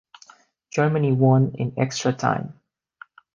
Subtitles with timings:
[0.71, 2.59] Germany won in extra time.